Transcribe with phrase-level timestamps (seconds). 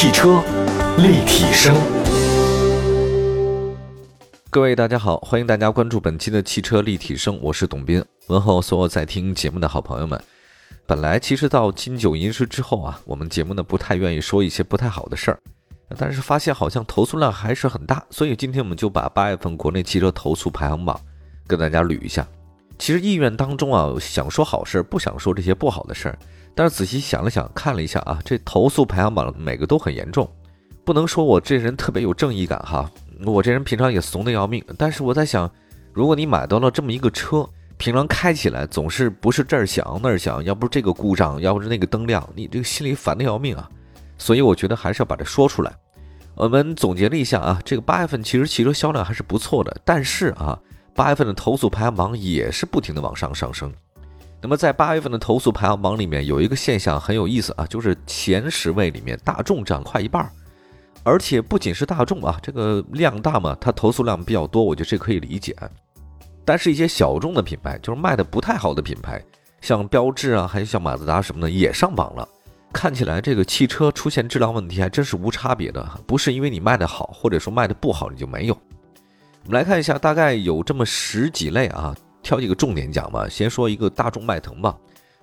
[0.00, 0.40] 汽车
[0.98, 1.74] 立体声，
[4.48, 10.22] 各位大家好，欢迎大家关注本期的汽车立体声，我是董斌，问候所有在听节目的好朋友们。
[10.86, 15.40] 本来其实到金九银十之后啊，我们节目呢不太愿意说一些不太好的事儿，
[15.96, 20.96] 但是发现好像投诉量还是很大，所以今天我们就把八月份国内汽车投诉排行榜
[21.44, 22.24] 跟大家捋一下。
[22.78, 26.16] 其实意愿当中啊，想说好事，不想说这些不好的事儿。
[26.58, 30.28] 但是仔细想了想，看了一下啊，这投诉排行榜每个都很严重，
[30.84, 32.90] 不能说我这人特别有正义感哈，
[33.24, 34.60] 我这人平常也怂的要命。
[34.76, 35.48] 但是我在想，
[35.92, 43.70] 如果你买到了这么一个车，平常开起来总是不是这儿响那儿响，要不是这个故障，要不是那个灯亮，你这个心里烦的要命啊。
[44.16, 45.72] 所以我觉得还是要把这说出来。
[46.34, 50.58] 我们总结了一下啊，这个八月份其实汽车销量还是不错的，但是啊，
[50.92, 53.72] 八月份的投诉排行榜也是不停的往上上升。
[54.40, 60.30] 那么在八月份的投诉排行榜里面，有一个现象很有意思啊，就是前十位里面大众占快一半儿，
[61.02, 65.56] 而且不仅是大众啊，这个量大嘛，它投诉量比较多，我觉得这可以理解。
[66.44, 69.22] 但是，一些小众的品牌，就是卖的不太好的品牌，
[69.60, 72.26] 像标致啊，还有像马自达什么的，也上榜了。
[72.72, 78.54] 看起来这个汽车出现质量问题还真是无差别的，不是因为你卖的好，或者说卖的不好你就没有。
[79.44, 81.94] 我们来看一下，大概有这么十几类啊。
[82.28, 84.76] 挑几个重点讲吧，先说一个大众迈腾吧，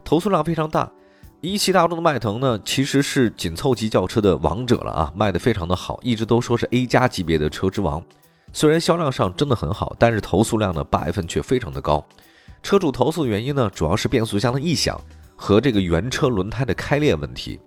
[0.04, 0.92] 投诉量非常大。
[1.40, 8.04] 一汽大众的迈腾呢，其实是紧凑级轿车的王者了啊，卖的非常的好，一直都说是 A 加级别的车之王。
[8.52, 12.04] 虽然销量上真的很好，但是投诉量呢八月份却非常的高。
[12.64, 15.00] 车主投诉的原因呢，主要是变速箱的异响
[15.36, 17.60] 和这个原车轮胎的开裂问题。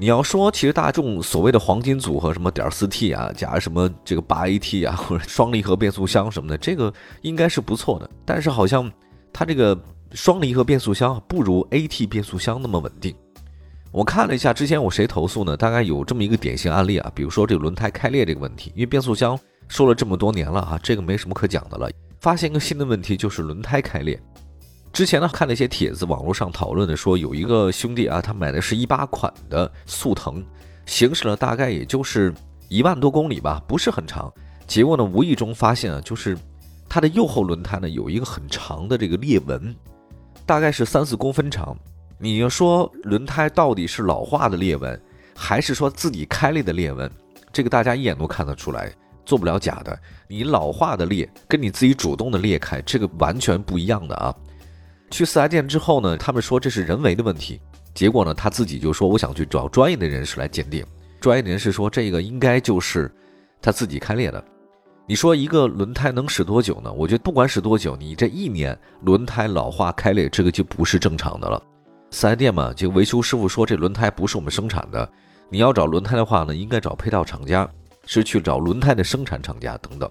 [0.00, 8.08] 你要说，其实大众所谓的黄金组合，什么点四 T 啊，加什么这个八 AT 啊，或者双离合变速箱什么的，这个应该是不错的。
[8.24, 8.88] 但是好像
[9.32, 9.76] 它这个
[10.12, 13.12] 双离合变速箱不如 AT 变速箱那么稳定。
[13.90, 15.56] 我看了一下，之前我谁投诉呢？
[15.56, 21.90] 大概有这么一个典型案例啊，比如说这个轮胎开裂这个问题，因为变速箱说了这么多年了啊，这个没什么可讲的了。
[22.20, 24.20] 发现一个新的问题，就是轮胎开裂。
[24.98, 30.44] 之前呢看了一些帖子，网络上讨论的说有一个兄弟啊，他买的是一八款的速腾，
[30.86, 32.34] 行驶了大概也就是
[32.68, 34.28] 一万多公里吧，不是很长。
[34.66, 36.36] 结果呢，无意中发现啊，就是
[36.88, 39.72] 它的右后轮胎呢有一个很长的这个裂纹，
[40.44, 41.78] 大概是三四公分长。
[42.18, 45.00] 你要说轮胎到底是老化的裂纹，
[45.32, 47.08] 还是说自己开裂的裂纹？
[47.52, 48.92] 这个大家一眼都看得出来，
[49.24, 49.96] 做不了假的。
[50.26, 54.34] 你老化的裂跟你自己主动的裂开，这个完全不一样的啊。
[55.10, 57.60] 去四 S 店之后呢，他们说这是人为的问题。
[57.94, 60.84] 结果呢，他自己就说我想去找专业的人士来鉴定。
[61.20, 63.10] 专业人士说这个应该就是
[63.60, 64.42] 他自己开裂的。
[65.06, 66.92] 你说一个轮胎能使多久呢？
[66.92, 71.60] 我觉得不管使多久，你这一年轮胎老化开裂，这个就不是正常的了。
[72.10, 75.10] 四 S 店嘛，就维修师傅说这轮胎不是我们生产的。
[75.48, 77.68] 你要找轮胎的话呢，应该找配套厂家，
[78.06, 80.08] 是去找轮胎的生产厂家等等。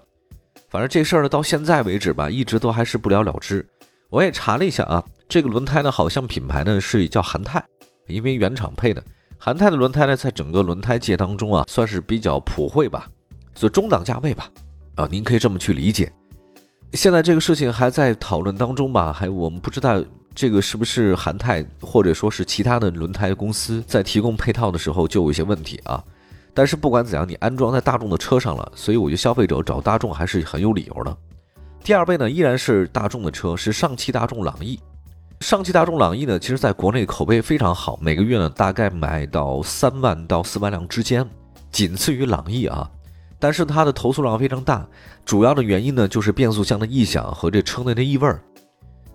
[0.68, 3.66] 反正这事儿呢，到现在为止吧，一直都还是不了了之。
[4.10, 7.62] 我也查了一下啊，这个轮胎呢，好像品牌呢是叫韩泰，
[8.06, 9.02] 因为原厂配的。
[9.36, 13.06] 韩泰的轮胎呢，在整个轮胎界当中啊，算是比较普惠吧，
[13.54, 14.50] 所以中档价位吧，
[14.94, 16.10] 啊，您可以这么去理解。
[16.94, 20.02] 现在这个事情还在讨论当中吧，还我们不知道
[20.34, 26.02] 这个是不是韩泰或者说是其他的轮胎公司在提供配套的时候就有一些问题啊。
[26.54, 31.16] 但是不管怎样，你安装在大众的车上了，所以我觉得消费者找大众还是很有理由的。
[31.88, 34.78] 第二位呢，依然是大众的车，是上汽大众朗逸。
[35.40, 41.26] 上汽大众朗逸呢，其实在国内口碑非常好，每个月呢大概卖到三万到四万辆之间，
[41.72, 42.86] 仅次于朗逸啊。
[43.38, 44.86] 但是它的投诉量非常大，
[45.24, 48.42] 主要的原因呢就是变速箱的异响和这车内的异味儿。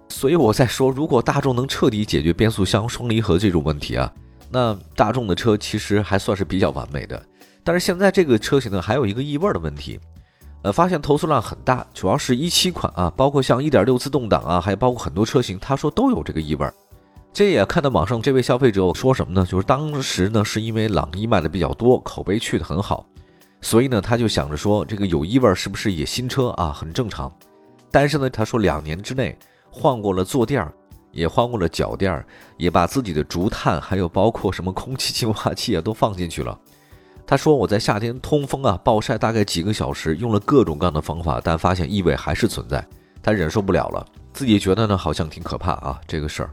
[0.09, 4.11] 所以我在说，如果大众能彻底解决变速箱双离合这种问题啊，
[4.49, 7.23] 那大众的车其实还算是比较完美的。
[7.63, 9.99] 但是现在这个车型呢，还有一个异味的问题。
[10.63, 16.73] 呃，发现投诉量很大，主要是一七款啊，包括像一点六自动挡啊，还包括很多车型，他说都有这个异味儿。
[17.33, 19.45] 这也看到网上这位消费者说什么呢？
[19.45, 23.05] 就是当时呢，是因为朗逸卖的比较多，口碑去的很好，
[23.59, 26.71] 所以呢，他就想着说这个有异味儿是不是也新车啊？
[26.71, 27.29] 很正常。
[27.91, 29.37] 但是呢，他说两年之内
[29.69, 30.73] 换过了坐垫儿，
[31.11, 32.25] 也换过了脚垫儿，
[32.55, 36.57] 也把自己的竹炭还有包括什么空气净化器啊都放进去了。
[37.33, 42.87] 他说：“我在夏天通风啊，暴晒大概几个小时，用了各种各样的方法，但发现异味还是存在。
[43.23, 45.99] 他忍受不了了，自己觉得呢，好像挺可怕啊。
[46.05, 46.51] 这个事儿，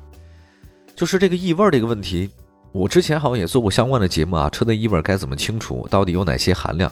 [0.97, 2.31] 就是这个异味这个问题。
[2.73, 6.91] 我之前好像也做过相关的节目啊，车内异味该怎么清除，到底有哪些含量？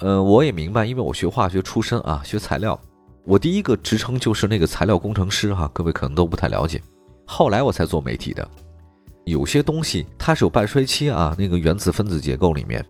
[0.00, 2.78] 呃，我也明白，因为我学化学出身啊，学材料，
[3.24, 6.78] 我第一个职称就是那个材料工程师哈，各位可能都不太了解。
[7.24, 8.46] 后来我才做媒体的。
[9.24, 12.84] 有些东西它是有半衰期啊，那个原子分子结构里面。”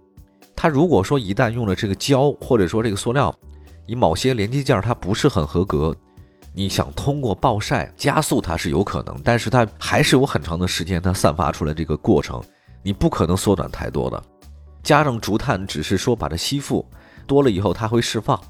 [0.65, 3.39] 它如果说一旦用了这个胶，或者说这个塑料，
[3.87, 5.95] 你某些连接件它不是很合格，
[6.55, 12.43] 你想通过暴晒加速它是有可能，但是它还是有很长的时间它散发出来这个过程，
[12.83, 14.23] 你不可能缩短太多的。
[14.83, 16.83] 加上竹炭只是说把它吸附
[17.27, 18.41] 多了以后它会释放。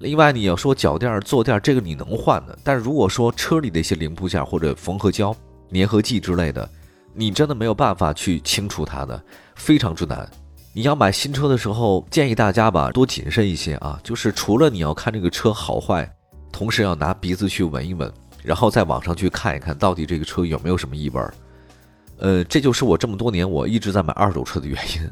[0.00, 5.32] 另外你要说脚垫、坐垫这个你能换的，但如果说车里的一些零部件或者缝合胶、
[5.72, 6.68] 粘合剂之类的，
[7.12, 9.24] 你真的没有办法去清除它的，
[9.54, 10.28] 非常之难。
[10.76, 16.12] 你要买新车的时候，建议大家吧多谨慎一些啊，就是除了你要看这个车好坏，
[16.50, 18.12] 同时要拿鼻子去闻一闻，
[18.42, 21.22] 然后在网上去看一看到底这个车有没有什么异味。
[22.18, 25.08] 呃，这就是我这么多年我一直在买二手车的原因，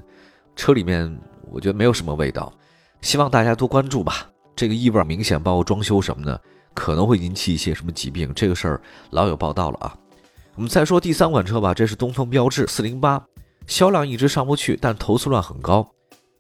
[0.57, 1.17] 车里面
[1.53, 2.53] 我觉得没有什么味道，
[3.01, 4.29] 希望大家多关注吧。
[4.57, 6.41] 这个异味明显，包括装修什么的，
[6.75, 8.81] 可能会引起一些什么疾病，这个事儿
[9.11, 9.97] 老有报道了啊。
[10.57, 13.25] 我们再说第三款车吧，这是东风标致四零八。
[13.67, 15.89] 销量一直上不去，但投诉量很高。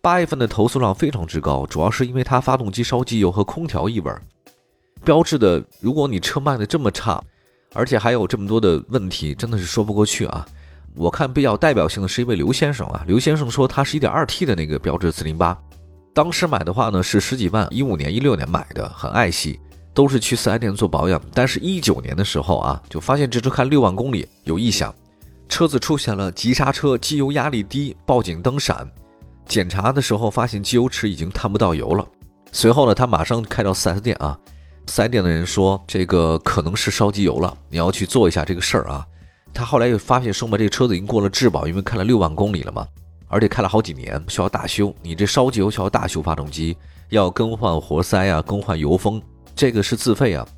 [0.01, 4.13] 八月份的投诉量非常之高，主要是因为它发动机烧机油和空调异味。
[5.05, 7.23] 标志的，如果你车卖的这么差，
[7.73, 10.47] 而且还有这么多的问题，真的是说不过去啊。
[10.95, 15.57] 我看比较代表性的是一位刘先生啊，刘先生说他是一点二 T 的那个标致四零八，
[16.13, 19.59] 当时买的话呢是十几万，一五年、一六年买的，很爱惜，
[19.95, 21.19] 都是去四 S 店做保养。
[21.33, 24.95] 但是，一九年的时候啊，就发现这车开六万公里有异响。
[25.53, 28.91] 车子出现了急刹车、机油压力低、报警灯闪。
[29.45, 32.03] 检查的时候发现机油尺已经探不到油了。
[32.53, 34.39] 随后呢，他马上开到 4S 店啊。
[34.87, 39.07] 4S 店的人说，这个可能是烧机油了，你要去做一下这个事儿啊。
[39.53, 42.89] 他后来又发现说嘛，这个车子已经过了质保，因为开了六万公里了嘛，
[43.29, 44.95] 而且开了好几年，需要大修。
[45.03, 46.75] 你这烧机油需要大修发动机，
[47.11, 49.21] 要更换活塞啊，更换油封，
[49.55, 50.49] 这个是自费啊。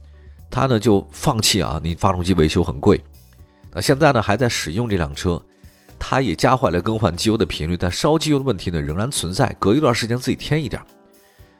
[0.49, 3.02] 他呢就放弃啊，你发动机维修很贵。
[3.75, 5.43] 那现在呢，还在使用这辆车，
[5.99, 10.81] 它也加快了更换机油的频率，但烧机油的问题呢仍然存在，隔一段时间自己添一点。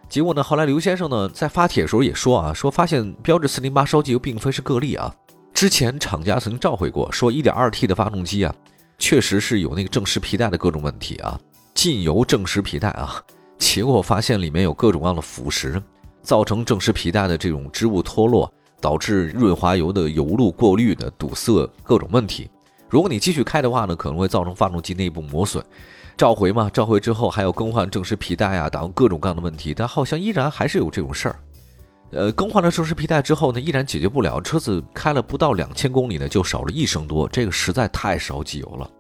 [0.09, 5.13] 结果呢，后来刘先生呢在发帖的时候也说啊，说发现标致四零八烧机油并非是个例啊，
[5.53, 8.55] 之前厂家曾经召回过，说一点二 T 的发动机啊，
[8.97, 11.41] 确实是有那个正时皮带的各种问题啊，
[11.75, 13.21] 进油正时皮带啊，
[13.59, 15.83] 结果发现里面有各种各样的腐蚀，
[16.23, 18.53] 造成正时皮带的这种织物脱落。
[18.85, 22.51] 导致润滑油的油路过滤的堵塞各种问题。
[22.91, 25.65] 如果你继续开的话呢，可能会造成发动机内部磨损。
[26.19, 29.73] 召回嘛，召回之后还要更换正时皮带啊，等各种各样的问题。
[29.73, 31.37] 但好像依然还是有这种事儿。
[32.11, 34.39] 呃，更换了正时皮带之后呢，依然解决不了。
[34.39, 38.91] 车子开了不到两千公里呢，就少了一升多，这个实在太烧机油了。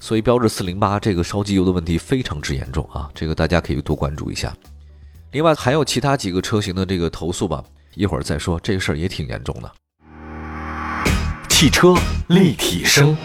[0.00, 4.56] 所以标致四零八这个烧机油的问题非常之严重啊，这个大家可以多关注一下。
[5.32, 7.62] 另外还有其他几个车型的这个投诉吧。
[7.94, 9.72] 一会儿再说，这个事儿也挺严重的。
[11.48, 11.94] 汽车
[12.28, 13.16] 立体声，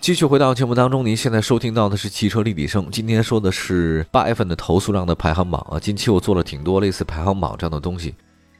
[0.00, 2.88] 继续回到节目当中，您现在收听到的是汽车立体声。
[2.90, 5.78] 今天说的是八月份的投诉量的排行榜啊。
[5.78, 8.14] 近期我做了挺多类似排行榜这样的东西。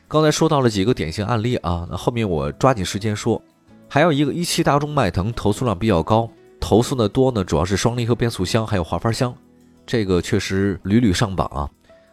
[0.07, 3.41] 刚才说到了几个典型案例啊，那后面我抓紧时间说。
[3.91, 6.29] 还有一个一汽大众迈腾投诉量比较高，
[6.61, 9.35] 投诉的多呢，主要是双离合变速箱还有滑阀箱，
[9.87, 11.65] 这个确实屡屡上榜啊。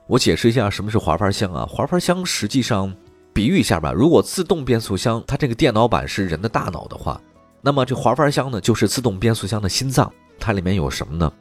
[0.07, 1.65] 我解释一下什么是滑阀箱啊？
[1.67, 2.93] 滑阀箱实际上，
[3.33, 7.19] 比喻一下吧，如果自动变速箱它这个电脑板是人的大脑的话，
[7.59, 10.11] 那么这滑阀箱呢就是自动变速箱的心脏。
[10.39, 11.31] 它里面有什么呢？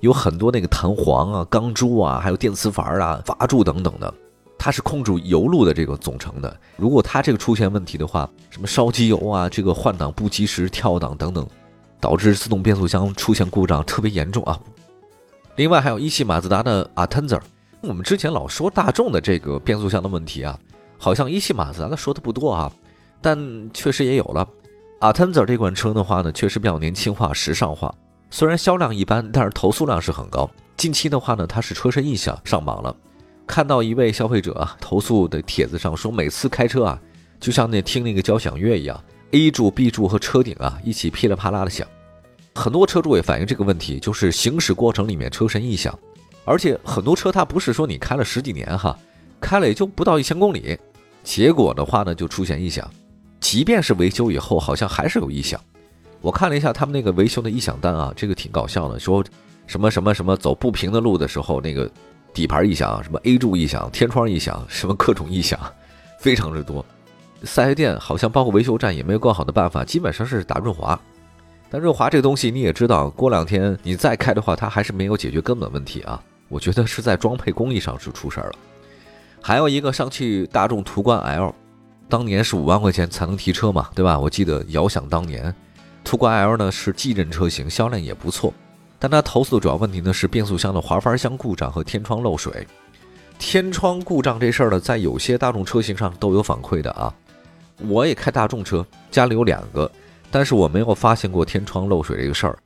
[0.00, 4.12] 有很多那个弹簧啊、钢珠啊，还有电磁阀啊、阀柱等等的，
[4.58, 6.58] 它是控制油路的这个总成的。
[6.76, 11.46] 如果它这个出现问题的话，什么烧机油啊、这个换挡不及时、跳档等等，
[12.00, 14.58] 导致自动变速箱出现故障特别严重啊。
[15.54, 17.38] 另外还有一汽马自达的 Atenza。
[17.82, 20.58] 我们之前老说大众的这个变速箱的问题啊，
[20.98, 22.70] 好像一汽马自达的说的不多啊，
[23.22, 24.46] 但确实也有了。
[24.98, 27.94] a t e n z e r 这款车的话呢，确实比较年轻化、时尚化，
[28.30, 30.48] 虽然销量一般，但是投诉量是很高。
[30.76, 32.94] 近期的话呢，它是车身异响上榜了。
[33.46, 37.00] 看到一位消费者投诉的帖子上说，每次开车啊，
[37.40, 41.88] 就像那听那个交响乐一样，A 柱、B 柱和车顶啊一起噼里啪啦的响。
[42.54, 45.98] 很多车主也反映这个问题，就是行驶过程里面车身异响。
[46.44, 48.96] 而且很多车它不是说你开了十几年哈，
[49.40, 50.78] 开了也就不到一千公里，
[51.22, 52.88] 结果的话呢就出现异响，
[53.40, 55.60] 即便是维修以后好像还是有异响。
[56.20, 59.24] 我看了一下他们那个维修的异响单啊，这个挺搞笑的，说
[59.66, 61.90] 什么什么什么走不平的路的时候那个
[62.34, 65.58] 底盘异响，什么 A 柱异响、天窗异响，什么各种异响，
[66.20, 66.84] 非常之多。
[67.44, 70.98] 四 S 店好像包括维修站也没有更好的办法，基本上是打润滑。
[71.70, 76.22] 但润滑这个东西你也知道，过两天你再开的话，它还是没有解决根本问题啊。
[76.50, 78.54] 我觉得是在装配工艺上是出事儿了。
[79.40, 81.54] 还有一个上汽大众途观 L，
[82.08, 84.18] 当年是五万块钱才能提车嘛，对吧？
[84.18, 85.54] 我记得遥想当年，
[86.04, 88.52] 途观 L 呢是继任车型，销量也不错。
[88.98, 92.66] 但它投诉的主要问题呢是变速箱的滑阀箱故障和天窗漏水。
[93.38, 97.14] 天窗故障这事儿呢，在有些大众车型上都有反馈的啊。
[97.88, 99.90] 我也开大众车，家里有两个，
[100.30, 102.58] 但是我没有发现过天窗漏水这个事儿。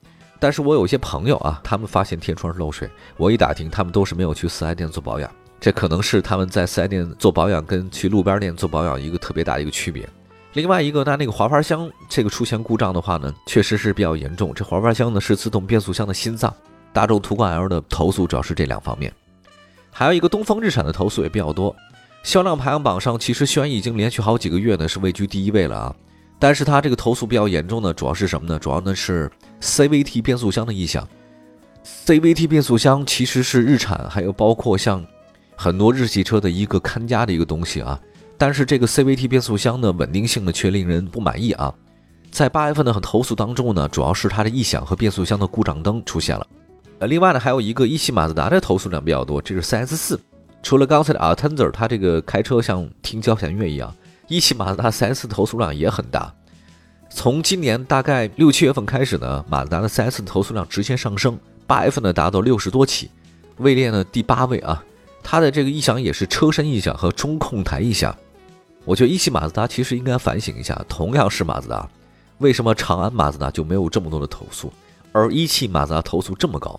[0.45, 2.87] 但是我有些朋友啊，他们发现天窗漏水，
[3.17, 5.31] 我一打听，他们都是没有去四 S 店做保养。
[5.59, 10.07] 这可能是他们在四 S 店做保养跟去路边店做保养一个特别大的一个区别。
[10.53, 14.53] 另外一个，那那个滑阀箱这个出现故障的话呢，确实是比较严重。
[14.53, 16.55] 这滑阀箱呢是自动变速箱的心脏。
[16.93, 19.11] 大众途观 L 的投诉主要是这两方面。
[19.91, 21.75] 还有一个东风日产的投诉也比较多，
[22.23, 25.97] 销量排行榜上其实轩逸已经连续好几个月呢是位居第一位了啊。
[26.39, 28.59] 但是它这个投诉比较严重的主要是什么呢？
[28.59, 31.07] 主要呢是 CVT 变速箱的异响。
[32.07, 35.05] CVT 变速箱其实是日产还有包括像
[35.57, 37.99] 很多日系车的一个看家的一个东西啊。
[38.37, 41.73] 但是这个 CVT 变速箱的稳定性呢却令人不满意啊。
[42.31, 46.47] 在八月份的投诉当中呢，主要是它的异响和变速箱的故障灯出现了。
[46.99, 50.19] 呃，另外呢，还有一个一汽马自达的投诉量比较多，这是 4S 4。
[50.63, 53.95] 除了刚才的 Altenzer，它这个开车像听交响乐一样，
[54.27, 56.33] 一汽马自达 4S 投诉量也很大。
[57.11, 63.11] 从今年大概六七月份开始呢，马自达的 4S 投诉量直线上升，八月份呢达到六十多起，
[63.59, 64.83] 位列呢第八位啊。
[65.23, 68.15] 它的这个异响也是车身异响和中控台异响。
[68.85, 71.89] 我觉得一汽马自达其实应该反省一下，同样是马自达，
[72.39, 74.73] 为什么长安马自达就没有这么多的投诉？
[75.13, 76.79] 而一汽马自达投诉这么高，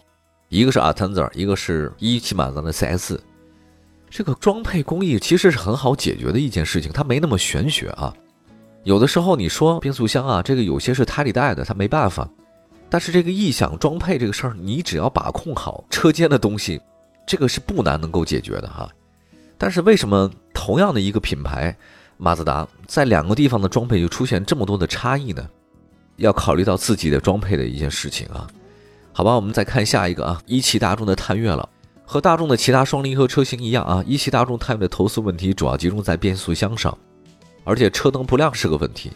[0.50, 3.18] 一个是 Altenzer，一个是一汽马自达的 CS，
[4.18, 8.16] 这个装配工艺其实是很好解决的一件事情，它没那么玄学啊。
[8.86, 12.26] 有的时候你说变速箱啊，这个有些是胎里带的，它没办法。
[12.90, 16.80] 但是这个异响装配这个事儿，你只要把控好车间的东西，
[17.28, 18.90] 这个是不难能够解决的哈。
[19.58, 21.76] 但是为什么同样的一个品牌
[22.16, 25.46] 马自达，在两个地方的装配就出现这么多的差异呢？
[26.16, 28.48] 要考虑到自己的装配的一件事情啊，
[29.12, 31.68] 好吧，我们再看下一个啊，一汽大众的探岳了，
[32.06, 36.96] 和大众的其他双离合车型一样啊，一汽大众探岳的投诉问题主要集中在变速箱上，
[37.64, 39.12] 而且车灯不亮是个问题。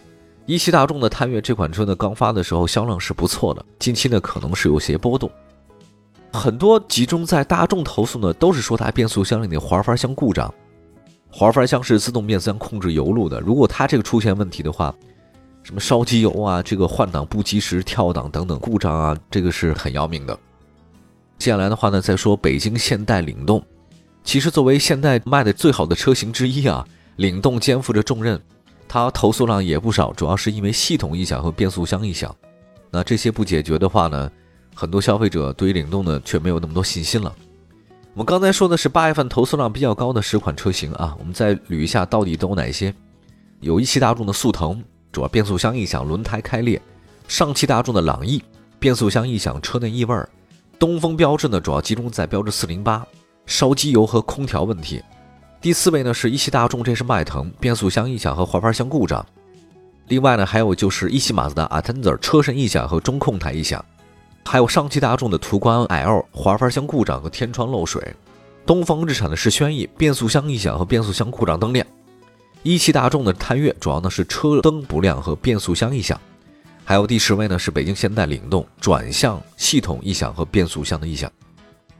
[0.46, 5.30] 一汽大众的探岳这款车呢，刚发的时候销量是不错的，近期呢可能是有些波动，
[6.34, 10.52] 很多集中在大众投诉呢，都是说它变速箱里的滑阀箱故障，
[11.32, 14.94] 滑阀箱是自动变速箱控制油路的，如果它这个出现问题的话。
[15.62, 20.40] 什么烧机油啊，这个换挡不及时、跳档等等故障啊，这个是很要命的。
[21.40, 23.64] 接下来的话呢，再说北京现代领动，
[24.24, 28.40] 其实作为现代卖的最好的车型之一啊，领动肩负着重任，
[28.88, 32.36] 它投诉量也不少，主要是因为系统异响和变速箱异响。
[32.92, 34.30] 那这些不解决的话呢，
[34.76, 37.34] 很多消费者对于领动呢却没有那么多信心了。
[38.14, 42.94] 我们刚才说的是八月份投诉量比较高的十款车型啊，我们再捋一下到底都有哪些？
[43.62, 44.84] 有一汽大众的速腾。
[45.12, 46.80] 主要变速箱异响，轮胎开裂；
[47.28, 48.44] 上汽大众的朗逸，
[48.78, 50.16] 变速箱异响，车内异味；
[50.80, 53.06] 东风标致呢，主要集中在标致四零八，
[53.46, 55.04] 烧机油和空调问题。
[55.60, 59.24] 第四位呢是一汽大众，这是迈腾，变速箱异响和滑阀箱故障。
[60.08, 63.84] 另外呢还有就是一汽马自达 Atenza 车身异响和中控台异响，
[64.46, 68.16] 还有上汽大众的途观 L 滑阀箱故障和天窗漏水。
[68.66, 71.86] 东风日产的是轩逸，变速箱异响和变速箱故障灯亮。
[72.64, 76.18] 一汽大众的探岳主要呢是车灯不亮和变速箱异响，
[76.90, 81.32] 还有第十位呢是北京现代领动转向系统异响和变速箱的异响，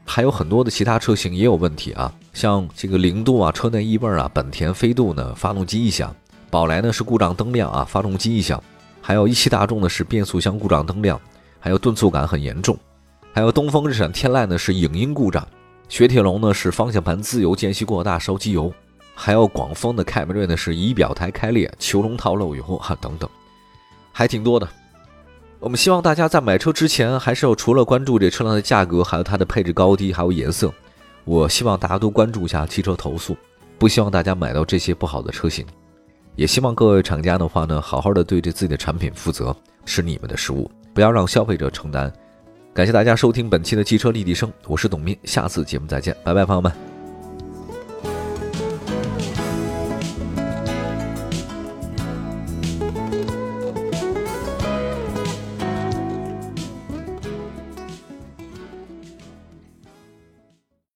[0.04, 6.12] 还有很多的其他车型也有问题啊，像这个零度啊车内异味啊，本田飞度呢发动机异响，
[6.50, 8.60] 宝来呢是故障灯亮啊发动机异响，
[9.00, 11.20] 还有一汽大众呢是变速箱故障灯亮，
[11.60, 12.76] 还有顿挫感很严重，
[13.32, 15.46] 还有东风日产天籁呢是影音故障，
[15.88, 18.74] 雪铁龙呢是方向盘自由间隙过大烧机油。
[19.14, 23.30] 还有广丰的凯美瑞呢，是仪表台开裂、球笼套漏油哈等等，
[24.10, 24.68] 还挺多的。
[25.60, 30.72] 我们希望大家在买车之前，还是要除了关注这车辆的价格，还有它的配置高低，还有颜色。
[31.24, 33.36] 我希望大家都关注一下汽车投诉，
[33.78, 35.66] 不希望大家买到这些不好的车型。
[36.34, 42.10] 也希望各位厂家的话呢，好好的对这自己的产品负责，是你们的失误，不要让消费者承担。
[42.72, 46.89] 感谢大家收听本期的汽车立体声，我是董斌，下次节目再见，拜拜，朋友们。